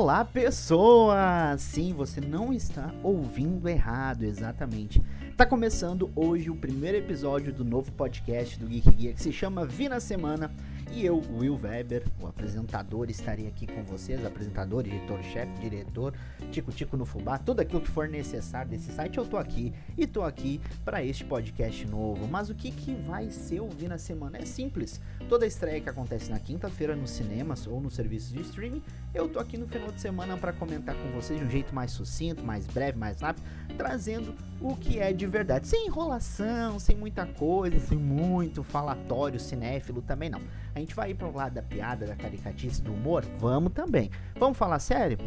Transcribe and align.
Olá, 0.00 0.24
pessoas! 0.24 1.60
Sim, 1.60 1.92
você 1.92 2.20
não 2.20 2.52
está 2.52 2.94
ouvindo 3.02 3.68
errado, 3.68 4.22
exatamente. 4.22 5.02
Tá 5.36 5.44
começando 5.44 6.08
hoje 6.14 6.48
o 6.48 6.54
primeiro 6.54 6.98
episódio 6.98 7.52
do 7.52 7.64
novo 7.64 7.90
podcast 7.90 8.56
do 8.60 8.68
Geek 8.68 8.92
Guia 8.92 9.12
que 9.12 9.20
se 9.20 9.32
chama 9.32 9.66
Vi 9.66 9.88
na 9.88 9.98
Semana 9.98 10.52
e 10.92 11.04
eu, 11.04 11.22
Will 11.38 11.58
Weber, 11.62 12.04
o 12.20 12.26
apresentador, 12.26 13.10
estarei 13.10 13.46
aqui 13.46 13.66
com 13.66 13.82
vocês, 13.84 14.24
apresentador, 14.24 14.86
editor-chefe, 14.86 15.52
diretor, 15.60 16.14
tico-tico 16.50 16.96
no 16.96 17.04
fubá, 17.04 17.38
tudo 17.38 17.60
aquilo 17.60 17.80
que 17.80 17.90
for 17.90 18.08
necessário 18.08 18.70
desse 18.70 18.92
site, 18.92 19.18
eu 19.18 19.26
tô 19.26 19.36
aqui 19.36 19.72
e 19.96 20.06
tô 20.06 20.22
aqui 20.22 20.60
para 20.84 21.04
este 21.04 21.24
podcast 21.24 21.86
novo. 21.86 22.26
Mas 22.28 22.50
o 22.50 22.54
que 22.54 22.70
que 22.70 22.94
vai 22.94 23.30
ser 23.30 23.60
ouvir 23.60 23.88
na 23.88 23.98
semana? 23.98 24.38
É 24.38 24.44
simples. 24.44 25.00
Toda 25.28 25.46
estreia 25.46 25.80
que 25.80 25.88
acontece 25.88 26.30
na 26.30 26.38
quinta-feira 26.38 26.96
nos 26.96 27.10
cinemas 27.10 27.66
ou 27.66 27.80
nos 27.80 27.94
serviços 27.94 28.32
de 28.32 28.40
streaming, 28.42 28.82
eu 29.14 29.28
tô 29.28 29.38
aqui 29.38 29.56
no 29.56 29.66
final 29.66 29.92
de 29.92 30.00
semana 30.00 30.36
para 30.36 30.52
comentar 30.52 30.94
com 30.94 31.10
vocês 31.12 31.38
de 31.38 31.44
um 31.44 31.50
jeito 31.50 31.74
mais 31.74 31.90
sucinto, 31.90 32.42
mais 32.42 32.66
breve, 32.66 32.98
mais 32.98 33.20
rápido, 33.20 33.44
trazendo 33.76 34.34
o 34.60 34.74
que 34.76 34.98
é 34.98 35.12
de 35.12 35.26
verdade, 35.26 35.68
sem 35.68 35.86
enrolação, 35.86 36.78
sem 36.78 36.96
muita 36.96 37.24
coisa, 37.26 37.78
sem 37.78 37.96
muito 37.96 38.62
falatório 38.62 39.38
cinéfilo 39.38 40.02
também 40.02 40.28
não. 40.28 40.40
A 40.74 40.80
gente 40.80 40.94
vai 40.94 41.10
ir 41.10 41.14
para 41.14 41.28
o 41.28 41.34
lado 41.34 41.54
da 41.54 41.62
piada, 41.62 42.06
da 42.06 42.14
caricatice, 42.14 42.82
do 42.82 42.92
humor? 42.92 43.24
Vamos 43.38 43.72
também. 43.72 44.10
Vamos 44.36 44.56
falar 44.56 44.78
sério? 44.78 45.18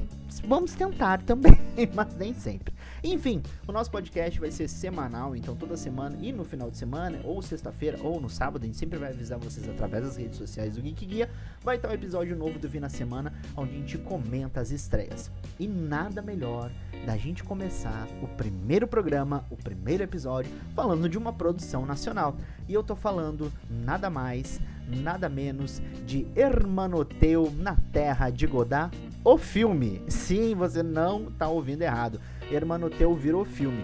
Vamos 0.48 0.74
tentar 0.74 1.22
também, 1.22 1.58
mas 1.94 2.16
nem 2.16 2.34
sempre. 2.34 2.74
Enfim, 3.04 3.42
o 3.68 3.72
nosso 3.72 3.90
podcast 3.90 4.40
vai 4.40 4.52
ser 4.52 4.68
semanal, 4.68 5.36
então 5.36 5.56
toda 5.56 5.76
semana 5.76 6.18
e 6.22 6.32
no 6.32 6.44
final 6.44 6.70
de 6.70 6.78
semana, 6.78 7.20
ou 7.24 7.42
sexta-feira, 7.42 7.98
ou 8.02 8.22
no 8.22 8.30
sábado, 8.30 8.64
a 8.64 8.66
gente 8.66 8.78
sempre 8.78 9.00
vai 9.00 9.12
avisar 9.12 9.40
vocês 9.40 9.68
através 9.68 10.04
das 10.04 10.18
redes 10.18 10.38
sociais 10.38 10.76
do 10.76 10.82
Geek 10.82 11.06
Guia. 11.06 11.30
Vai 11.64 11.78
estar 11.78 11.90
um 11.90 11.94
episódio 11.94 12.36
novo 12.36 12.60
do 12.60 12.70
Vi 12.70 12.80
na 12.80 12.90
Semana, 12.90 13.34
onde 13.56 13.72
a 13.72 13.78
gente 13.78 13.98
comenta 13.98 14.62
as 14.62 14.72
estreias. 14.72 15.32
E 15.60 15.68
nada 15.68 16.22
melhor 16.22 16.72
da 17.06 17.18
gente 17.18 17.44
começar 17.44 18.08
o 18.22 18.28
primeiro 18.28 18.88
programa, 18.88 19.46
o 19.50 19.56
primeiro 19.56 20.04
episódio, 20.04 20.52
falando 20.76 21.10
de 21.10 21.18
uma 21.18 21.34
produção 21.34 21.86
nacional. 21.86 22.36
E 22.68 22.74
eu 22.74 22.84
tô 22.84 22.96
falando 22.96 23.52
nada 23.70 24.10
mais 24.10 24.60
nada 24.88 25.30
menos 25.30 25.82
de 26.06 26.28
Hermanoteu 26.36 27.52
na 27.58 27.78
Terra 27.94 28.30
de 28.30 28.46
Godard, 28.46 28.98
o 29.24 29.38
filme. 29.38 30.02
Sim, 30.08 30.56
você 30.56 30.84
não 30.84 31.30
está 31.30 31.48
ouvindo 31.48 31.82
errado. 31.82 32.20
Hermanoteu 32.52 33.16
virou 33.16 33.46
filme. 33.46 33.84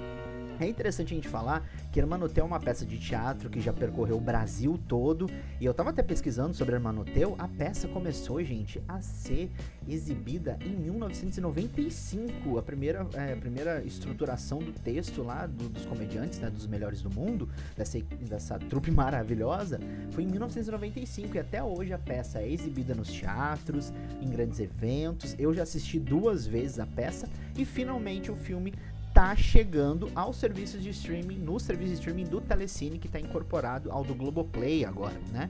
É 0.59 0.67
interessante 0.67 1.13
a 1.13 1.15
gente 1.15 1.27
falar 1.27 1.63
que 1.97 2.01
Hermanoteu 2.01 2.43
é 2.43 2.47
uma 2.47 2.59
peça 2.59 2.85
de 2.85 2.99
teatro 2.99 3.49
que 3.49 3.59
já 3.59 3.73
percorreu 3.73 4.17
o 4.17 4.21
Brasil 4.21 4.79
todo. 4.87 5.27
E 5.59 5.65
eu 5.65 5.73
tava 5.73 5.89
até 5.89 6.03
pesquisando 6.03 6.53
sobre 6.53 6.75
Hermanoteu. 6.75 7.35
A 7.39 7.47
peça 7.47 7.87
começou, 7.87 8.43
gente, 8.43 8.79
a 8.87 9.01
ser 9.01 9.49
exibida 9.87 10.59
em 10.61 10.75
1995. 10.75 12.59
A 12.59 12.61
primeira, 12.61 13.07
é, 13.15 13.33
a 13.33 13.35
primeira 13.35 13.81
estruturação 13.83 14.59
do 14.59 14.71
texto 14.71 15.23
lá 15.23 15.47
do, 15.47 15.69
dos 15.69 15.87
comediantes, 15.87 16.39
né, 16.39 16.51
dos 16.51 16.67
melhores 16.67 17.01
do 17.01 17.09
mundo, 17.09 17.49
dessa, 17.75 17.99
dessa 18.29 18.59
trupe 18.59 18.91
maravilhosa, 18.93 19.79
foi 20.11 20.21
em 20.21 20.27
1995. 20.27 21.35
E 21.35 21.39
até 21.39 21.63
hoje 21.63 21.93
a 21.93 21.97
peça 21.97 22.37
é 22.37 22.47
exibida 22.47 22.93
nos 22.93 23.11
teatros, 23.11 23.91
em 24.21 24.29
grandes 24.29 24.59
eventos. 24.59 25.35
Eu 25.39 25.51
já 25.51 25.63
assisti 25.63 25.99
duas 25.99 26.45
vezes 26.45 26.77
a 26.77 26.85
peça 26.85 27.27
e 27.57 27.65
finalmente 27.65 28.29
o 28.29 28.35
filme 28.35 28.71
tá 29.17 29.35
chegando 29.35 30.11
aos 30.13 30.37
serviços 30.37 30.79
de 30.79 30.89
streaming, 30.89 31.39
no 31.39 31.59
serviço 31.59 31.89
de 31.89 31.95
streaming 31.95 32.25
do 32.25 32.39
Telecine, 32.39 32.99
que 32.99 33.07
está 33.07 33.19
incorporado 33.19 33.91
ao 33.91 34.03
do 34.03 34.13
Globoplay 34.13 34.85
agora, 34.85 35.19
né? 35.31 35.49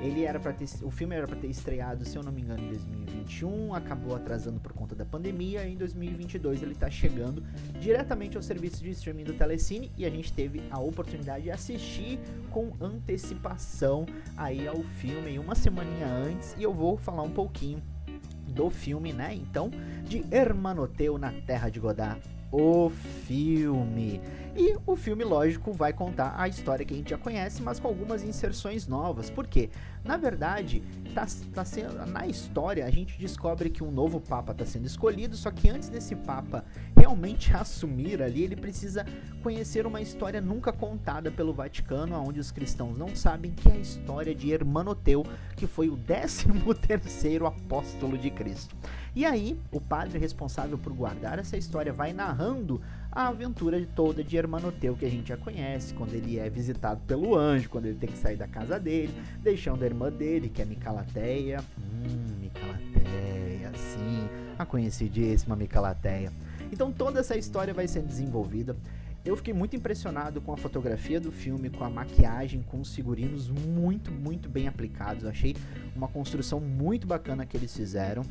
Ele 0.00 0.22
era 0.22 0.38
para 0.38 0.52
ter, 0.52 0.68
o 0.82 0.90
filme 0.92 1.16
era 1.16 1.26
para 1.26 1.34
ter 1.34 1.48
estreado, 1.48 2.04
se 2.04 2.16
eu 2.16 2.22
não 2.22 2.30
me 2.30 2.42
engano, 2.42 2.62
em 2.62 2.68
2021, 2.68 3.74
acabou 3.74 4.14
atrasando 4.14 4.60
por 4.60 4.72
conta 4.72 4.94
da 4.94 5.04
pandemia, 5.04 5.66
e 5.66 5.72
em 5.72 5.76
2022 5.76 6.62
ele 6.62 6.76
tá 6.76 6.88
chegando 6.88 7.42
diretamente 7.80 8.36
ao 8.36 8.42
serviço 8.44 8.84
de 8.84 8.90
streaming 8.90 9.24
do 9.24 9.32
Telecine 9.32 9.90
e 9.96 10.06
a 10.06 10.10
gente 10.10 10.32
teve 10.32 10.62
a 10.70 10.78
oportunidade 10.78 11.42
de 11.42 11.50
assistir 11.50 12.20
com 12.52 12.72
antecipação 12.80 14.06
aí 14.36 14.68
ao 14.68 14.80
filme 15.00 15.40
uma 15.40 15.56
semaninha 15.56 16.06
antes, 16.06 16.54
e 16.56 16.62
eu 16.62 16.72
vou 16.72 16.96
falar 16.96 17.24
um 17.24 17.32
pouquinho 17.32 17.82
do 18.46 18.70
filme, 18.70 19.12
né? 19.12 19.34
Então, 19.34 19.72
de 20.04 20.24
Hermanoteu 20.30 21.18
na 21.18 21.32
Terra 21.32 21.68
de 21.68 21.80
Godard 21.80 22.37
o 22.50 22.90
filme. 23.26 24.20
E 24.56 24.76
o 24.86 24.96
filme, 24.96 25.24
lógico, 25.24 25.72
vai 25.72 25.92
contar 25.92 26.34
a 26.36 26.48
história 26.48 26.84
que 26.84 26.94
a 26.94 26.96
gente 26.96 27.10
já 27.10 27.18
conhece, 27.18 27.62
mas 27.62 27.78
com 27.78 27.88
algumas 27.88 28.22
inserções 28.22 28.86
novas. 28.86 29.30
Por 29.30 29.46
quê? 29.46 29.70
Na 30.04 30.16
verdade, 30.16 30.82
tá, 31.14 31.26
tá 31.54 31.64
sendo, 31.64 31.94
na 32.06 32.26
história 32.26 32.84
a 32.84 32.90
gente 32.90 33.18
descobre 33.18 33.70
que 33.70 33.84
um 33.84 33.90
novo 33.90 34.20
Papa 34.20 34.52
está 34.52 34.64
sendo 34.64 34.86
escolhido, 34.86 35.36
só 35.36 35.50
que 35.50 35.68
antes 35.68 35.88
desse 35.88 36.16
Papa 36.16 36.64
realmente 36.96 37.52
assumir 37.56 38.22
ali, 38.22 38.42
ele 38.42 38.56
precisa 38.56 39.04
conhecer 39.42 39.86
uma 39.86 40.00
história 40.00 40.40
nunca 40.40 40.72
contada 40.72 41.30
pelo 41.30 41.52
Vaticano, 41.52 42.16
onde 42.16 42.40
os 42.40 42.50
cristãos 42.50 42.96
não 42.96 43.14
sabem, 43.14 43.52
que 43.52 43.68
é 43.68 43.72
a 43.72 43.78
história 43.78 44.34
de 44.34 44.50
Hermanoteu, 44.52 45.24
que 45.56 45.66
foi 45.66 45.88
o 45.88 45.96
13 46.08 46.46
terceiro 46.86 47.46
apóstolo 47.46 48.16
de 48.16 48.30
Cristo. 48.30 48.74
E 49.14 49.24
aí, 49.24 49.58
o 49.72 49.80
padre 49.80 50.18
responsável 50.18 50.78
por 50.78 50.92
guardar 50.92 51.38
essa 51.38 51.56
história 51.56 51.92
vai 51.92 52.12
narrando 52.12 52.80
a 53.18 53.26
aventura 53.26 53.84
toda 53.96 54.22
de 54.22 54.36
Hermanoteu 54.36 54.94
que 54.94 55.04
a 55.04 55.10
gente 55.10 55.30
já 55.30 55.36
conhece, 55.36 55.92
quando 55.92 56.14
ele 56.14 56.38
é 56.38 56.48
visitado 56.48 57.00
pelo 57.04 57.34
anjo, 57.34 57.68
quando 57.68 57.86
ele 57.86 57.98
tem 57.98 58.08
que 58.08 58.16
sair 58.16 58.36
da 58.36 58.46
casa 58.46 58.78
dele, 58.78 59.12
deixando 59.42 59.82
a 59.82 59.86
irmã 59.86 60.08
dele, 60.08 60.48
que 60.48 60.62
é 60.62 60.64
Micalateia. 60.64 61.58
Hum, 61.76 62.36
Micalateia, 62.40 63.72
sim, 63.74 64.28
a 64.56 64.64
conhecidíssima 64.64 65.56
Micalateia. 65.56 66.32
Então 66.70 66.92
toda 66.92 67.18
essa 67.18 67.36
história 67.36 67.74
vai 67.74 67.88
sendo 67.88 68.06
desenvolvida. 68.06 68.76
Eu 69.24 69.36
fiquei 69.36 69.52
muito 69.52 69.74
impressionado 69.74 70.40
com 70.40 70.52
a 70.52 70.56
fotografia 70.56 71.18
do 71.18 71.32
filme, 71.32 71.70
com 71.70 71.82
a 71.82 71.90
maquiagem, 71.90 72.62
com 72.62 72.80
os 72.80 72.94
figurinos 72.94 73.48
muito, 73.48 74.12
muito 74.12 74.48
bem 74.48 74.68
aplicados. 74.68 75.24
Eu 75.24 75.30
achei 75.30 75.56
uma 75.96 76.06
construção 76.06 76.60
muito 76.60 77.04
bacana 77.04 77.44
que 77.44 77.56
eles 77.56 77.76
fizeram 77.76 78.22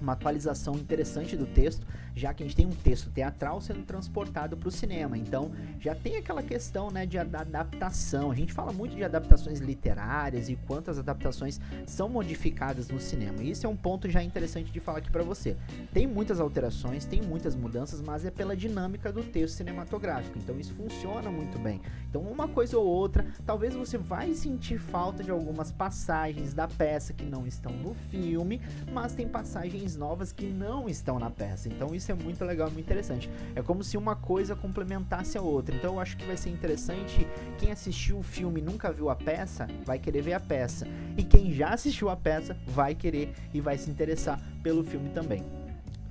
uma 0.00 0.12
atualização 0.12 0.74
interessante 0.74 1.36
do 1.36 1.46
texto, 1.46 1.86
já 2.14 2.32
que 2.32 2.42
a 2.42 2.46
gente 2.46 2.56
tem 2.56 2.66
um 2.66 2.70
texto 2.70 3.10
teatral 3.10 3.60
sendo 3.60 3.84
transportado 3.84 4.56
para 4.56 4.68
o 4.68 4.70
cinema. 4.70 5.18
Então, 5.18 5.50
já 5.80 5.94
tem 5.94 6.16
aquela 6.16 6.42
questão 6.42 6.90
né, 6.90 7.04
de 7.06 7.18
adaptação. 7.18 8.30
A 8.30 8.34
gente 8.34 8.52
fala 8.52 8.72
muito 8.72 8.94
de 8.94 9.02
adaptações 9.02 9.58
literárias 9.58 10.48
e 10.48 10.56
quantas 10.56 10.98
adaptações 10.98 11.60
são 11.86 12.08
modificadas 12.08 12.88
no 12.88 13.00
cinema. 13.00 13.42
E 13.42 13.50
isso 13.50 13.66
é 13.66 13.68
um 13.68 13.76
ponto 13.76 14.08
já 14.08 14.22
interessante 14.22 14.70
de 14.70 14.80
falar 14.80 14.98
aqui 14.98 15.10
para 15.10 15.22
você. 15.22 15.56
Tem 15.92 16.06
muitas 16.06 16.38
alterações, 16.40 17.04
tem 17.04 17.20
muitas 17.20 17.56
mudanças, 17.56 18.00
mas 18.00 18.24
é 18.24 18.30
pela 18.30 18.56
dinâmica 18.56 19.12
do 19.12 19.22
texto 19.22 19.56
cinematográfico. 19.56 20.38
Então, 20.38 20.58
isso 20.58 20.72
funciona 20.74 21.30
muito 21.30 21.58
bem. 21.58 21.80
Então, 22.08 22.22
uma 22.22 22.46
coisa 22.46 22.78
ou 22.78 22.86
outra, 22.86 23.26
talvez 23.44 23.74
você 23.74 23.98
vai 23.98 24.34
sentir 24.34 24.78
falta 24.78 25.24
de 25.24 25.30
algumas 25.30 25.72
passagens 25.72 26.54
da 26.54 26.68
peça 26.68 27.12
que 27.12 27.24
não 27.24 27.46
estão 27.46 27.72
no 27.72 27.94
filme, 28.08 28.60
mas 28.92 29.14
tem 29.14 29.26
passagens 29.26 29.93
novas 29.96 30.32
que 30.32 30.46
não 30.46 30.88
estão 30.88 31.18
na 31.18 31.30
peça. 31.30 31.68
Então 31.68 31.94
isso 31.94 32.10
é 32.10 32.14
muito 32.14 32.44
legal, 32.44 32.70
muito 32.70 32.84
interessante. 32.84 33.30
É 33.54 33.62
como 33.62 33.82
se 33.82 33.96
uma 33.96 34.14
coisa 34.14 34.54
complementasse 34.54 35.36
a 35.38 35.42
outra. 35.42 35.74
Então 35.74 35.94
eu 35.94 36.00
acho 36.00 36.16
que 36.16 36.24
vai 36.24 36.36
ser 36.36 36.50
interessante 36.50 37.26
quem 37.58 37.70
assistiu 37.70 38.18
o 38.18 38.22
filme 38.22 38.60
e 38.60 38.64
nunca 38.64 38.92
viu 38.92 39.10
a 39.10 39.16
peça, 39.16 39.66
vai 39.84 39.98
querer 39.98 40.22
ver 40.22 40.34
a 40.34 40.40
peça. 40.40 40.86
E 41.16 41.22
quem 41.22 41.52
já 41.52 41.70
assistiu 41.70 42.08
a 42.08 42.16
peça 42.16 42.56
vai 42.66 42.94
querer 42.94 43.34
e 43.52 43.60
vai 43.60 43.78
se 43.78 43.90
interessar 43.90 44.40
pelo 44.62 44.84
filme 44.84 45.10
também 45.10 45.63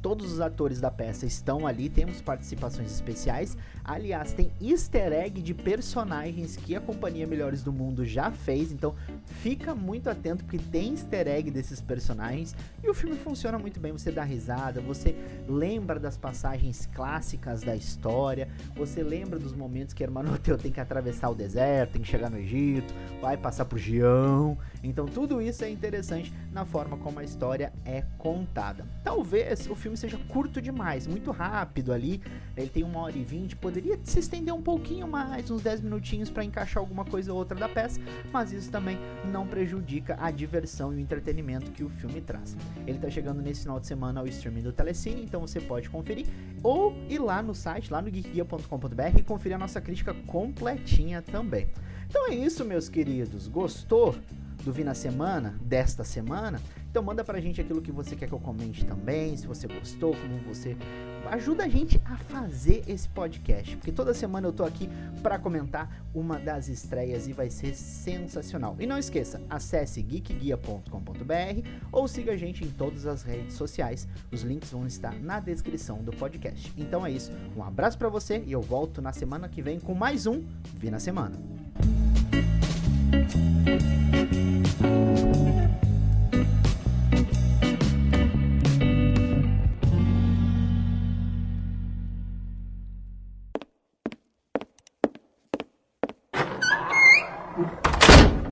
todos 0.04 0.34
os 0.34 0.42
atores 0.42 0.82
da 0.82 0.92
peça 0.92 1.26
estão 1.26 1.66
ali, 1.66 1.88
temos 1.88 2.22
participações 2.22 2.92
especiais. 2.92 3.58
Aliás, 3.86 4.34
tem 4.34 4.52
easter 4.62 5.14
egg 5.14 5.42
de 5.42 5.54
personagens 5.54 6.58
que 6.58 6.76
a 6.76 6.82
Companhia 6.82 7.26
Melhores 7.26 7.64
do 7.64 7.72
Mundo 7.72 8.06
já 8.06 8.30
fez, 8.30 8.74
então 8.74 8.94
fica 9.42 9.74
muito 9.74 10.10
atento 10.10 10.44
porque 10.44 10.58
tem 10.58 10.92
easter 10.92 11.28
egg 11.30 11.50
desses 11.50 11.80
personagens 11.80 12.54
e 12.84 12.90
o 12.90 12.94
filme 12.94 13.16
funciona 13.16 13.58
muito 13.58 13.80
bem. 13.80 13.94
Você 13.94 14.12
dá 14.12 14.24
risada, 14.24 14.82
você 14.82 15.16
lembra 15.48 15.98
das 15.98 16.18
passagens 16.18 16.86
clássicas 16.94 17.62
da 17.62 17.76
história, 17.76 18.50
você 18.76 19.02
lembra 19.02 19.40
dos 19.40 19.54
momentos 19.54 19.94
que 19.94 20.04
Hermanoteu 20.04 20.58
tem 20.58 20.72
que 20.72 20.82
atravessar 20.82 21.30
o 21.30 21.36
deserto, 21.36 21.94
tem 21.94 22.02
que 22.02 22.10
chegar 22.10 22.30
no 22.30 22.38
Egito, 22.38 22.94
vai 23.22 23.38
passar 23.38 23.64
por 23.64 23.80
Gião. 23.80 24.58
Então 24.84 25.06
tudo 25.06 25.42
isso 25.42 25.64
é 25.64 25.70
interessante 25.70 26.34
na 26.52 26.66
forma 26.66 26.98
como 26.98 27.20
a 27.20 27.24
história 27.24 27.72
é 27.86 28.04
contada. 28.18 28.86
Talvez 29.02 29.70
o 29.70 29.76
filme 29.76 29.93
filme 29.94 29.98
seja 29.98 30.18
curto 30.28 30.62
demais, 30.62 31.08
muito 31.08 31.32
rápido 31.32 31.94
ali. 31.94 32.22
Ele 32.58 32.70
tem 32.70 32.84
uma 32.84 33.00
hora 33.00 33.18
e 33.18 33.24
vinte, 33.24 33.56
poderia 33.56 34.00
se 34.04 34.20
estender 34.20 34.54
um 34.54 34.62
pouquinho 34.62 35.08
mais, 35.08 35.50
uns 35.50 35.62
10 35.62 35.82
minutinhos 35.82 36.30
para 36.30 36.44
encaixar 36.44 36.82
alguma 36.82 37.06
coisa 37.06 37.32
ou 37.32 37.38
outra 37.38 37.58
da 37.58 37.70
peça, 37.70 38.00
mas 38.32 38.52
isso 38.52 38.70
também 38.72 38.98
não 39.32 39.48
prejudica 39.48 40.18
a 40.20 40.32
diversão 40.32 40.94
e 40.94 40.98
o 40.98 41.00
entretenimento 41.00 41.72
que 41.72 41.84
o 41.84 41.90
filme 41.90 42.22
traz. 42.22 42.56
Ele 42.86 42.98
está 42.98 43.10
chegando 43.10 43.42
nesse 43.42 43.62
final 43.62 43.80
de 43.80 43.88
semana 43.88 44.20
ao 44.20 44.28
streaming 44.28 44.64
do 44.64 44.74
Telecine, 44.74 45.24
então 45.24 45.42
você 45.42 45.62
pode 45.62 45.90
conferir 45.90 46.26
ou 46.62 46.94
ir 47.10 47.20
lá 47.20 47.42
no 47.42 47.54
site, 47.54 47.92
lá 47.92 48.02
no 48.02 48.10
geekguia.com.br 48.10 49.18
e 49.18 49.24
conferir 49.24 49.56
a 49.56 49.60
nossa 49.60 49.80
crítica 49.80 50.14
completinha 50.26 51.22
também. 51.22 51.68
Então 52.10 52.30
é 52.30 52.36
isso, 52.36 52.66
meus 52.66 52.90
queridos. 52.90 53.48
Gostou? 53.48 54.16
Do 54.64 54.72
Vi 54.72 54.84
na 54.84 54.94
Semana, 54.94 55.56
desta 55.62 56.04
semana. 56.04 56.60
Então 56.90 57.02
manda 57.02 57.24
pra 57.24 57.40
gente 57.40 57.60
aquilo 57.60 57.82
que 57.82 57.92
você 57.92 58.16
quer 58.16 58.28
que 58.28 58.34
eu 58.34 58.40
comente 58.40 58.86
também, 58.86 59.36
se 59.36 59.48
você 59.48 59.68
gostou, 59.68 60.16
como 60.16 60.38
você 60.48 60.78
ajuda 61.32 61.64
a 61.64 61.68
gente 61.68 62.00
a 62.06 62.18
fazer 62.18 62.84
esse 62.88 63.10
podcast, 63.10 63.76
porque 63.78 63.92
toda 63.92 64.14
semana 64.14 64.48
eu 64.48 64.54
tô 64.54 64.64
aqui 64.64 64.88
para 65.24 65.40
comentar 65.40 66.06
uma 66.14 66.38
das 66.38 66.68
estreias 66.68 67.28
e 67.28 67.34
vai 67.34 67.50
ser 67.50 67.74
sensacional. 67.74 68.76
E 68.80 68.86
não 68.86 69.00
esqueça, 69.00 69.42
acesse 69.50 70.04
geekguia.com.br 70.04 71.68
ou 71.92 72.08
siga 72.08 72.34
a 72.34 72.38
gente 72.38 72.64
em 72.64 72.70
todas 72.70 73.08
as 73.08 73.24
redes 73.24 73.56
sociais. 73.56 74.08
Os 74.32 74.44
links 74.44 74.70
vão 74.70 74.86
estar 74.86 75.16
na 75.20 75.40
descrição 75.40 76.04
do 76.04 76.12
podcast. 76.12 76.72
Então 76.78 77.04
é 77.04 77.10
isso. 77.10 77.32
Um 77.58 77.64
abraço 77.64 77.98
para 77.98 78.10
você 78.10 78.44
e 78.46 78.52
eu 78.52 78.62
volto 78.62 79.02
na 79.02 79.12
semana 79.12 79.50
que 79.50 79.62
vem 79.62 79.80
com 79.80 79.96
mais 79.96 80.28
um 80.28 80.44
Vi 80.76 80.92
na 80.92 81.00
semana. 81.00 81.40
Thank 83.14 83.36
you. 84.82 85.53